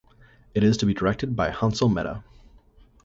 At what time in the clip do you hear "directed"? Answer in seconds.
0.95-1.35